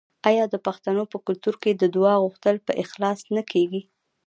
[0.29, 3.81] آیا د پښتنو په کلتور کې د دعا غوښتل په اخلاص نه کیږي؟